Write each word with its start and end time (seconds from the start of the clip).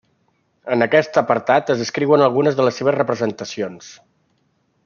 En 0.75 0.83
aquest 0.85 1.19
apartat 1.23 1.69
es 1.75 1.83
descriuen 1.85 2.25
algunes 2.29 2.59
de 2.61 2.67
les 2.69 2.81
seves 2.81 2.99
representacions. 2.99 3.93